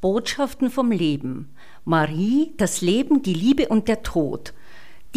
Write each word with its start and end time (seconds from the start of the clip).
Botschaften 0.00 0.70
vom 0.70 0.92
Leben. 0.92 1.48
Marie, 1.84 2.52
das 2.56 2.82
Leben, 2.82 3.22
die 3.22 3.34
Liebe 3.34 3.66
und 3.66 3.88
der 3.88 4.04
Tod. 4.04 4.54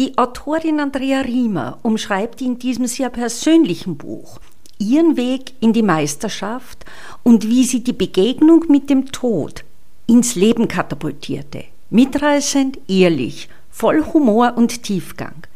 Die 0.00 0.18
Autorin 0.18 0.80
Andrea 0.80 1.20
Riemer 1.20 1.78
umschreibt 1.82 2.40
in 2.40 2.58
diesem 2.58 2.86
sehr 2.86 3.08
persönlichen 3.08 3.96
Buch 3.96 4.40
ihren 4.78 5.16
Weg 5.16 5.52
in 5.60 5.72
die 5.72 5.84
Meisterschaft 5.84 6.84
und 7.22 7.48
wie 7.48 7.62
sie 7.62 7.84
die 7.84 7.92
Begegnung 7.92 8.64
mit 8.68 8.90
dem 8.90 9.12
Tod 9.12 9.62
ins 10.08 10.34
Leben 10.34 10.66
katapultierte. 10.66 11.64
Mitreißend, 11.90 12.80
ehrlich, 12.88 13.48
voll 13.70 14.04
Humor 14.12 14.54
und 14.56 14.82
Tiefgang. 14.82 15.46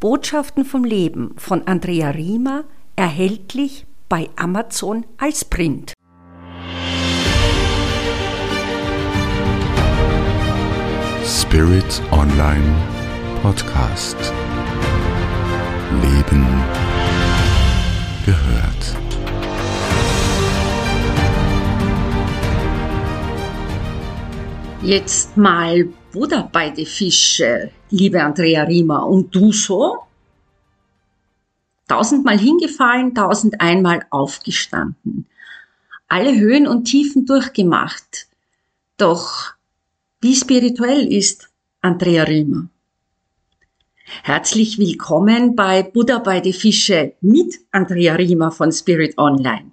Botschaften 0.00 0.66
vom 0.66 0.84
Leben 0.84 1.32
von 1.38 1.66
Andrea 1.66 2.10
Riemer, 2.10 2.64
erhältlich 2.96 3.86
bei 4.10 4.28
Amazon 4.36 5.06
als 5.16 5.46
Print. 5.46 5.95
Spirit 11.56 12.02
Online 12.12 12.76
Podcast. 13.40 14.18
Leben 16.02 16.44
gehört. 18.26 18.84
Jetzt 24.82 25.38
mal 25.38 25.88
Buddha 26.12 26.42
bei 26.52 26.68
die 26.68 26.84
Fische, 26.84 27.70
liebe 27.88 28.22
Andrea 28.22 28.64
Riemer. 28.64 29.06
Und 29.06 29.34
du 29.34 29.50
so? 29.50 30.00
Tausendmal 31.88 32.38
hingefallen, 32.38 33.14
tausend 33.14 33.62
einmal 33.62 34.04
aufgestanden. 34.10 35.24
Alle 36.06 36.38
Höhen 36.38 36.66
und 36.68 36.84
Tiefen 36.84 37.24
durchgemacht. 37.24 38.26
Doch 38.98 39.55
wie 40.20 40.34
spirituell 40.34 41.12
ist 41.12 41.50
Andrea 41.82 42.24
Riemer? 42.24 42.68
Herzlich 44.22 44.78
willkommen 44.78 45.54
bei 45.54 45.82
Buddha 45.82 46.18
bei 46.20 46.40
die 46.40 46.54
Fische 46.54 47.14
mit 47.20 47.56
Andrea 47.70 48.14
Riemer 48.14 48.50
von 48.50 48.72
Spirit 48.72 49.18
Online. 49.18 49.72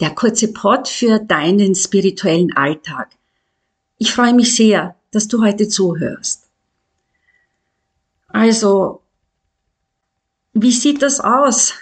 Der 0.00 0.10
kurze 0.10 0.52
Pod 0.52 0.88
für 0.88 1.20
deinen 1.20 1.74
spirituellen 1.74 2.52
Alltag. 2.56 3.10
Ich 3.98 4.12
freue 4.12 4.34
mich 4.34 4.56
sehr, 4.56 4.96
dass 5.12 5.28
du 5.28 5.44
heute 5.44 5.68
zuhörst. 5.68 6.48
Also, 8.28 9.00
wie 10.54 10.72
sieht 10.72 11.02
das 11.02 11.20
aus 11.20 11.74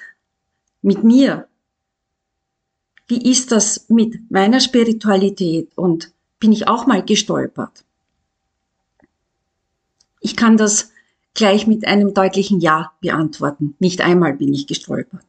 mit 0.82 1.02
mir? 1.02 1.48
Wie 3.06 3.30
ist 3.30 3.52
das 3.52 3.88
mit 3.88 4.30
meiner 4.30 4.60
Spiritualität 4.60 5.70
und 5.76 6.12
bin 6.38 6.52
ich 6.52 6.68
auch 6.68 6.86
mal 6.86 7.02
gestolpert? 7.02 7.84
Ich 10.22 10.36
kann 10.36 10.56
das 10.56 10.92
gleich 11.34 11.66
mit 11.66 11.86
einem 11.86 12.14
deutlichen 12.14 12.60
Ja 12.60 12.92
beantworten. 13.00 13.74
Nicht 13.80 14.00
einmal 14.00 14.34
bin 14.34 14.54
ich 14.54 14.66
gestolpert. 14.66 15.26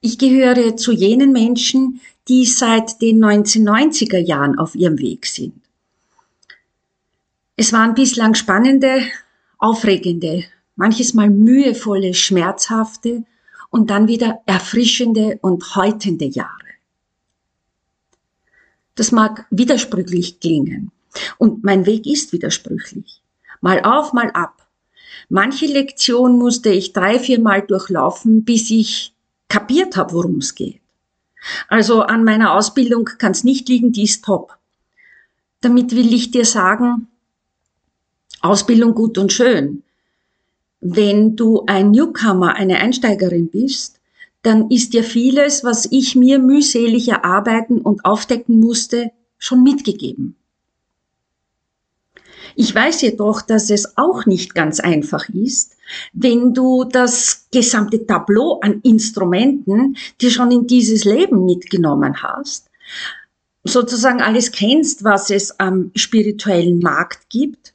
Ich 0.00 0.18
gehöre 0.18 0.76
zu 0.76 0.92
jenen 0.92 1.32
Menschen, 1.32 2.00
die 2.28 2.44
seit 2.44 3.00
den 3.00 3.24
1990er 3.24 4.18
Jahren 4.18 4.58
auf 4.58 4.74
ihrem 4.74 4.98
Weg 4.98 5.26
sind. 5.26 5.54
Es 7.56 7.72
waren 7.72 7.94
bislang 7.94 8.34
spannende, 8.34 9.02
aufregende, 9.58 10.44
manches 10.74 11.14
Mal 11.14 11.30
mühevolle, 11.30 12.12
schmerzhafte 12.14 13.24
und 13.70 13.90
dann 13.90 14.08
wieder 14.08 14.40
erfrischende 14.46 15.38
und 15.40 15.76
häutende 15.76 16.24
Jahre. 16.24 16.50
Das 18.96 19.12
mag 19.12 19.46
widersprüchlich 19.50 20.40
klingen 20.40 20.90
und 21.38 21.62
mein 21.62 21.86
Weg 21.86 22.06
ist 22.06 22.32
widersprüchlich. 22.32 23.23
Mal 23.64 23.80
auf, 23.80 24.12
mal 24.12 24.30
ab. 24.32 24.66
Manche 25.30 25.64
Lektion 25.64 26.36
musste 26.36 26.68
ich 26.68 26.92
drei, 26.92 27.18
vier 27.18 27.40
Mal 27.40 27.62
durchlaufen, 27.62 28.44
bis 28.44 28.70
ich 28.70 29.14
kapiert 29.48 29.96
habe, 29.96 30.12
worum 30.12 30.36
es 30.36 30.54
geht. 30.54 30.82
Also 31.68 32.02
an 32.02 32.24
meiner 32.24 32.52
Ausbildung 32.52 33.06
kann 33.06 33.32
es 33.32 33.42
nicht 33.42 33.66
liegen, 33.70 33.90
die 33.90 34.02
ist 34.02 34.22
top. 34.22 34.58
Damit 35.62 35.96
will 35.96 36.12
ich 36.12 36.30
dir 36.30 36.44
sagen, 36.44 37.08
Ausbildung 38.42 38.94
gut 38.94 39.16
und 39.16 39.32
schön. 39.32 39.82
Wenn 40.82 41.34
du 41.34 41.64
ein 41.66 41.90
Newcomer, 41.90 42.56
eine 42.56 42.80
Einsteigerin 42.80 43.48
bist, 43.48 43.98
dann 44.42 44.70
ist 44.70 44.92
dir 44.92 45.04
vieles, 45.04 45.64
was 45.64 45.88
ich 45.90 46.14
mir 46.14 46.38
mühselig 46.38 47.08
erarbeiten 47.08 47.80
und 47.80 48.04
aufdecken 48.04 48.60
musste, 48.60 49.10
schon 49.38 49.62
mitgegeben. 49.62 50.36
Ich 52.56 52.74
weiß 52.74 53.02
jedoch, 53.02 53.42
dass 53.42 53.70
es 53.70 53.96
auch 53.96 54.26
nicht 54.26 54.54
ganz 54.54 54.80
einfach 54.80 55.28
ist, 55.28 55.76
wenn 56.12 56.54
du 56.54 56.84
das 56.84 57.46
gesamte 57.52 58.06
Tableau 58.06 58.60
an 58.60 58.80
Instrumenten 58.82 59.96
dir 60.20 60.30
schon 60.30 60.50
in 60.50 60.66
dieses 60.66 61.04
Leben 61.04 61.44
mitgenommen 61.44 62.22
hast, 62.22 62.70
sozusagen 63.64 64.20
alles 64.20 64.52
kennst, 64.52 65.04
was 65.04 65.30
es 65.30 65.58
am 65.58 65.90
spirituellen 65.94 66.78
Markt 66.78 67.28
gibt, 67.28 67.74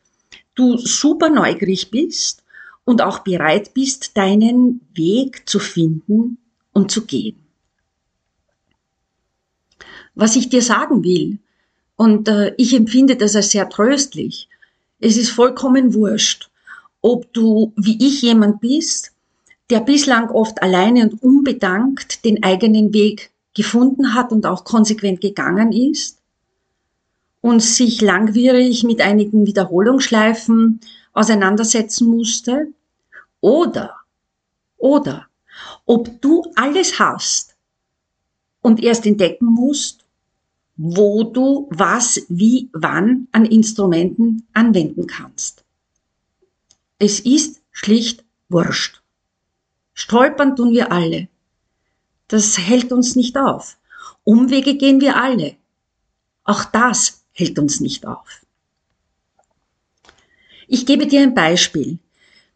du 0.56 0.78
super 0.78 1.30
neugierig 1.30 1.92
bist 1.92 2.44
und 2.86 3.02
auch 3.02 3.20
bereit 3.20 3.74
bist, 3.74 4.18
deinen 4.18 4.82
Weg 4.94 5.48
zu 5.48 5.60
finden 5.60 6.38
und 6.74 6.92
zu 6.92 7.06
gehen. 7.06 7.38
Was 10.16 10.36
ich 10.36 10.50
dir 10.50 10.62
sagen 10.62 11.04
will, 11.04 11.40
und 11.96 12.28
äh, 12.28 12.54
ich 12.58 12.74
empfinde 12.74 13.16
das 13.16 13.36
als 13.36 13.52
sehr 13.52 13.70
tröstlich, 13.70 14.49
es 15.00 15.18
ist 15.18 15.30
vollkommen 15.30 15.94
wurscht, 15.94 16.50
ob 17.02 17.32
du 17.34 17.74
wie 17.76 17.98
ich 18.06 18.22
jemand 18.22 18.62
bist, 18.62 19.14
der 19.70 19.80
bislang 19.82 20.30
oft 20.30 20.62
alleine 20.62 21.04
und 21.04 21.22
unbedankt 21.22 22.26
den 22.26 22.44
eigenen 22.44 22.94
Weg 22.94 23.32
gefunden 23.54 24.14
hat 24.14 24.32
und 24.32 24.46
auch 24.46 24.64
konsequent 24.64 25.22
gegangen 25.22 25.72
ist 25.72 26.18
und 27.42 27.62
sich 27.62 28.02
langwierig 28.02 28.84
mit 28.84 29.02
einigen 29.02 29.46
Wiederholungsschleifen 29.46 30.82
auseinandersetzen 31.14 32.08
musste, 32.08 32.68
oder, 33.42 33.96
oder, 34.78 35.28
ob 35.86 36.22
du 36.22 36.46
alles 36.56 37.00
hast 37.00 37.56
und 38.62 38.84
erst 38.84 39.06
entdecken 39.06 39.46
musst, 39.46 40.04
wo 40.82 41.26
du 41.26 41.68
was, 41.72 42.26
wie, 42.30 42.70
wann 42.72 43.28
an 43.34 43.44
Instrumenten 43.44 44.48
anwenden 44.54 45.08
kannst. 45.08 45.66
Es 47.00 47.20
ist 47.20 47.62
schlicht 47.74 48.24
wurscht. 48.48 49.02
Stolpern 49.94 50.56
tun 50.56 50.72
wir 50.72 50.90
alle. 50.90 51.28
Das 52.30 52.58
hält 52.58 52.94
uns 52.94 53.18
nicht 53.18 53.38
auf. 53.38 53.78
Umwege 54.24 54.76
gehen 54.76 55.02
wir 55.02 55.18
alle. 55.18 55.58
Auch 56.46 56.64
das 56.64 57.26
hält 57.34 57.60
uns 57.60 57.82
nicht 57.82 58.06
auf. 58.06 58.46
Ich 60.70 60.86
gebe 60.86 61.08
dir 61.08 61.24
ein 61.24 61.34
Beispiel. 61.34 62.00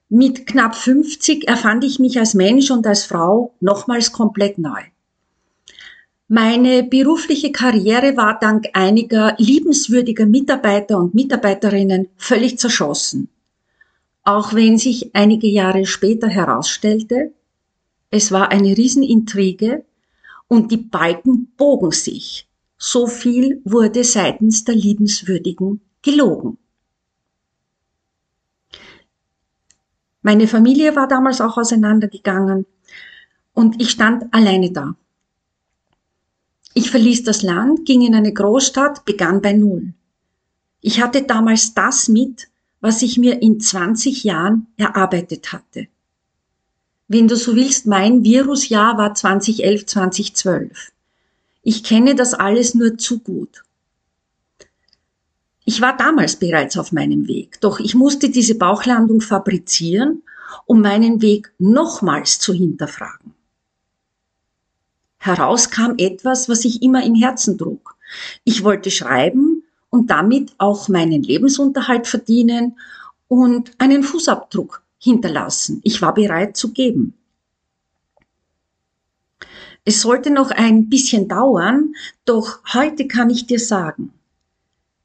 Mit 0.08 0.48
knapp 0.48 0.76
50 0.76 1.50
erfand 1.50 1.84
ich 1.84 2.00
mich 2.00 2.18
als 2.18 2.36
Mensch 2.36 2.72
und 2.72 2.88
als 2.88 3.04
Frau 3.04 3.54
nochmals 3.60 4.14
komplett 4.14 4.60
neu. 4.60 4.93
Meine 6.36 6.82
berufliche 6.82 7.52
Karriere 7.52 8.18
war 8.18 8.40
dank 8.40 8.70
einiger 8.74 9.36
liebenswürdiger 9.38 10.26
Mitarbeiter 10.26 10.98
und 10.98 11.14
Mitarbeiterinnen 11.14 12.10
völlig 12.18 12.58
zerschossen. 12.58 13.30
Auch 14.24 14.56
wenn 14.56 14.80
sich 14.80 15.14
einige 15.14 15.46
Jahre 15.46 15.86
später 15.86 16.28
herausstellte, 16.28 17.34
es 18.10 18.32
war 18.32 18.50
eine 18.50 18.76
Riesenintrige 18.76 19.86
und 20.48 20.72
die 20.72 20.78
Balken 20.78 21.52
bogen 21.56 21.92
sich. 21.92 22.48
So 22.80 23.06
viel 23.06 23.62
wurde 23.64 24.04
seitens 24.04 24.64
der 24.64 24.74
Liebenswürdigen 24.74 25.82
gelogen. 26.02 26.58
Meine 30.24 30.48
Familie 30.48 30.96
war 30.96 31.08
damals 31.08 31.42
auch 31.42 31.58
auseinandergegangen 31.58 32.66
und 33.54 33.80
ich 33.80 33.92
stand 33.92 34.34
alleine 34.34 34.72
da. 34.72 34.96
Ich 36.76 36.90
verließ 36.90 37.24
das 37.24 37.44
Land, 37.44 37.86
ging 37.86 38.02
in 38.02 38.16
eine 38.16 38.34
Großstadt, 38.34 39.06
begann 39.06 39.42
bei 39.42 39.54
Null. 39.54 39.94
Ich 40.82 41.02
hatte 41.02 41.22
damals 41.22 41.74
das 41.76 42.08
mit, 42.08 42.48
was 42.82 43.04
ich 43.04 43.18
mir 43.18 43.42
in 43.42 43.60
20 43.60 44.24
Jahren 44.24 44.68
erarbeitet 44.76 45.54
hatte. 45.54 45.88
Wenn 47.08 47.28
du 47.28 47.36
so 47.36 47.56
willst, 47.56 47.86
mein 47.86 48.24
Virusjahr 48.24 48.98
war 48.98 49.14
2011, 49.14 49.86
2012. 49.86 50.92
Ich 51.62 51.84
kenne 51.84 52.16
das 52.16 52.34
alles 52.34 52.74
nur 52.74 52.98
zu 52.98 53.20
gut. 53.20 53.64
Ich 55.66 55.80
war 55.80 55.96
damals 55.96 56.38
bereits 56.38 56.78
auf 56.78 56.92
meinem 56.92 57.28
Weg, 57.28 57.62
doch 57.62 57.80
ich 57.80 57.94
musste 57.96 58.30
diese 58.30 58.56
Bauchlandung 58.56 59.22
fabrizieren, 59.22 60.24
um 60.66 60.82
meinen 60.82 61.22
Weg 61.22 61.54
nochmals 61.60 62.40
zu 62.40 62.52
hinterfragen 62.52 63.33
herauskam 65.24 65.94
etwas, 65.98 66.50
was 66.50 66.66
ich 66.66 66.82
immer 66.82 67.04
im 67.04 67.16
Herzen 67.16 67.58
trug. 67.58 67.96
Ich 68.44 68.64
wollte 68.64 68.92
schreiben 68.92 69.64
und 69.90 70.10
damit 70.10 70.54
auch 70.58 70.90
meinen 70.90 71.24
Lebensunterhalt 71.24 72.08
verdienen 72.08 72.78
und 73.30 73.72
einen 73.78 74.04
Fußabdruck 74.04 74.84
hinterlassen. 75.00 75.80
Ich 75.84 76.02
war 76.02 76.14
bereit 76.14 76.58
zu 76.58 76.74
geben. 76.74 77.14
Es 79.86 80.02
sollte 80.02 80.30
noch 80.30 80.52
ein 80.52 80.90
bisschen 80.90 81.28
dauern, 81.28 81.94
doch 82.26 82.60
heute 82.74 83.08
kann 83.08 83.30
ich 83.30 83.48
dir 83.48 83.60
sagen, 83.60 84.14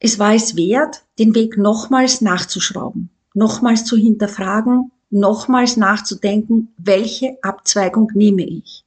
es 0.00 0.18
war 0.18 0.34
es 0.34 0.56
wert, 0.56 1.04
den 1.18 1.34
Weg 1.34 1.58
nochmals 1.58 2.20
nachzuschrauben, 2.20 3.10
nochmals 3.34 3.84
zu 3.84 3.96
hinterfragen, 3.96 4.92
nochmals 5.10 5.76
nachzudenken, 5.76 6.72
welche 6.76 7.38
Abzweigung 7.42 8.10
nehme 8.14 8.44
ich. 8.44 8.84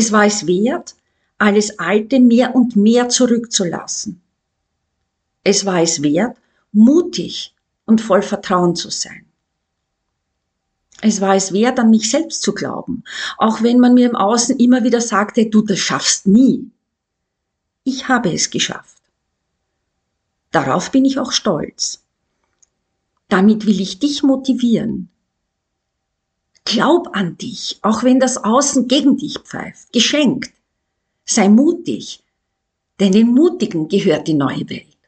Es 0.00 0.12
war 0.12 0.26
es 0.26 0.46
wert, 0.46 0.94
alles 1.38 1.80
Alte 1.80 2.20
mehr 2.20 2.54
und 2.54 2.76
mehr 2.76 3.08
zurückzulassen. 3.08 4.20
Es 5.42 5.66
war 5.66 5.82
es 5.82 6.02
wert, 6.02 6.36
mutig 6.70 7.52
und 7.84 8.00
voll 8.00 8.22
Vertrauen 8.22 8.76
zu 8.76 8.90
sein. 8.90 9.26
Es 11.00 11.20
war 11.20 11.34
es 11.34 11.52
wert, 11.52 11.80
an 11.80 11.90
mich 11.90 12.12
selbst 12.12 12.42
zu 12.42 12.54
glauben, 12.54 13.02
auch 13.38 13.64
wenn 13.64 13.80
man 13.80 13.94
mir 13.94 14.08
im 14.08 14.14
Außen 14.14 14.60
immer 14.60 14.84
wieder 14.84 15.00
sagte, 15.00 15.46
du 15.46 15.62
das 15.62 15.80
schaffst 15.80 16.28
nie. 16.28 16.70
Ich 17.82 18.06
habe 18.06 18.32
es 18.32 18.50
geschafft. 18.50 19.02
Darauf 20.52 20.92
bin 20.92 21.06
ich 21.06 21.18
auch 21.18 21.32
stolz. 21.32 22.04
Damit 23.28 23.66
will 23.66 23.80
ich 23.80 23.98
dich 23.98 24.22
motivieren. 24.22 25.08
Glaub 26.68 27.16
an 27.16 27.38
dich, 27.38 27.78
auch 27.80 28.02
wenn 28.02 28.20
das 28.20 28.36
Außen 28.36 28.88
gegen 28.88 29.16
dich 29.16 29.38
pfeift. 29.38 29.90
Geschenkt. 29.90 30.52
Sei 31.24 31.48
mutig, 31.48 32.22
denn 33.00 33.12
den 33.12 33.28
Mutigen 33.28 33.88
gehört 33.88 34.28
die 34.28 34.34
neue 34.34 34.68
Welt. 34.68 34.98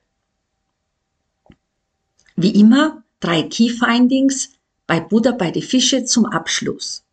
Wie 2.34 2.58
immer 2.58 3.02
drei 3.20 3.42
Key 3.42 3.68
Findings 3.68 4.52
bei 4.86 5.00
Buddha 5.00 5.32
bei 5.32 5.50
die 5.50 5.60
Fische 5.60 6.06
zum 6.06 6.24
Abschluss. 6.24 7.04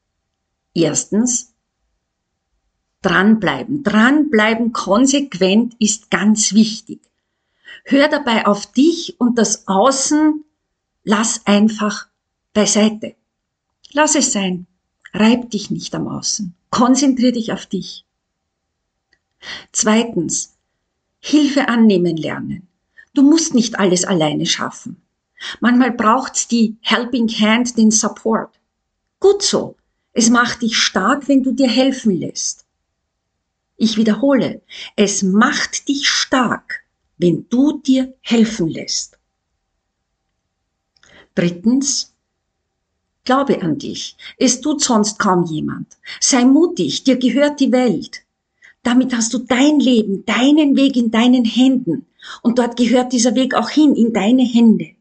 Erstens, 0.73 1.51
dranbleiben. 3.01 3.83
Dranbleiben 3.83 4.71
konsequent 4.71 5.75
ist 5.77 6.09
ganz 6.09 6.53
wichtig. 6.53 7.01
Hör 7.83 8.07
dabei 8.07 8.47
auf 8.47 8.65
dich 8.71 9.19
und 9.19 9.37
das 9.37 9.67
Außen 9.67 10.45
lass 11.03 11.45
einfach 11.45 12.07
beiseite. 12.53 13.17
Lass 13.97 14.13
es 14.13 14.31
sein. 14.31 14.67
Reib 15.11 15.49
dich 15.49 15.71
nicht 15.71 15.95
am 15.95 16.07
Außen. 16.07 16.53
Konzentrier 16.69 17.31
dich 17.31 17.51
auf 17.51 17.65
dich. 17.65 18.05
Zweitens, 19.71 20.55
Hilfe 21.17 21.67
annehmen 21.67 22.15
lernen. 22.15 22.67
Du 23.15 23.23
musst 23.23 23.55
nicht 23.55 23.79
alles 23.79 24.05
alleine 24.05 24.45
schaffen. 24.45 25.01
Manchmal 25.61 25.93
braucht's 25.93 26.47
die 26.47 26.77
Helping 26.81 27.27
Hand, 27.27 27.75
den 27.75 27.89
Support. 27.89 28.59
Gut 29.19 29.41
so. 29.41 29.77
Es 30.13 30.29
macht 30.29 30.61
dich 30.61 30.77
stark, 30.77 31.27
wenn 31.27 31.41
du 31.41 31.53
dir 31.53 31.67
helfen 31.67 32.11
lässt. 32.19 32.67
Ich 33.77 33.97
wiederhole, 33.97 34.61
es 34.95 35.23
macht 35.23 35.87
dich 35.87 36.07
stark, 36.07 36.83
wenn 37.17 37.49
du 37.49 37.79
dir 37.79 38.13
helfen 38.21 38.67
lässt. 38.67 39.17
Drittens, 41.33 42.13
glaube 43.27 43.61
an 43.61 43.77
dich. 43.77 44.17
Es 44.37 44.61
tut 44.61 44.81
sonst 44.81 45.19
kaum 45.19 45.45
jemand. 45.45 45.97
Sei 46.19 46.43
mutig, 46.45 47.03
dir 47.03 47.17
gehört 47.17 47.59
die 47.59 47.71
Welt. 47.71 48.23
Damit 48.81 49.13
hast 49.15 49.33
du 49.33 49.39
dein 49.39 49.79
Leben, 49.79 50.25
deinen 50.25 50.75
Weg 50.75 50.95
in 50.95 51.11
deinen 51.11 51.45
Händen. 51.45 52.07
Und 52.41 52.57
dort 52.57 52.77
gehört 52.77 53.13
dieser 53.13 53.35
Weg 53.35 53.53
auch 53.53 53.69
hin, 53.69 53.95
in 53.95 54.13
deine 54.13 54.43
Hände. 54.43 54.95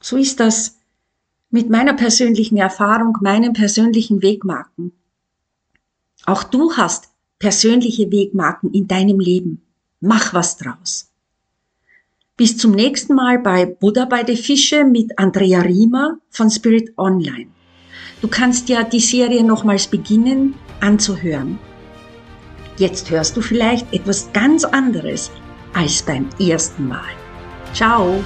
So 0.00 0.16
ist 0.16 0.40
das 0.40 0.78
mit 1.50 1.68
meiner 1.68 1.94
persönlichen 1.94 2.56
Erfahrung, 2.56 3.18
meinen 3.20 3.52
persönlichen 3.52 4.22
Wegmarken. 4.22 4.92
Auch 6.24 6.44
du 6.44 6.76
hast 6.76 7.10
persönliche 7.38 8.10
Wegmarken 8.12 8.72
in 8.72 8.86
deinem 8.86 9.18
Leben. 9.18 9.62
Mach 10.00 10.32
was 10.32 10.56
draus. 10.56 11.10
Bis 12.38 12.56
zum 12.56 12.70
nächsten 12.70 13.16
Mal 13.16 13.40
bei 13.40 13.66
Buddha 13.66 14.04
bei 14.04 14.22
der 14.22 14.36
Fische 14.36 14.84
mit 14.84 15.18
Andrea 15.18 15.60
Riemer 15.60 16.18
von 16.30 16.48
Spirit 16.48 16.96
Online. 16.96 17.48
Du 18.22 18.28
kannst 18.28 18.68
ja 18.68 18.84
die 18.84 19.00
Serie 19.00 19.42
nochmals 19.42 19.88
beginnen 19.88 20.54
anzuhören. 20.78 21.58
Jetzt 22.76 23.10
hörst 23.10 23.36
du 23.36 23.40
vielleicht 23.40 23.92
etwas 23.92 24.32
ganz 24.32 24.62
anderes 24.62 25.32
als 25.74 26.00
beim 26.00 26.28
ersten 26.38 26.86
Mal. 26.86 27.10
Ciao! 27.74 28.22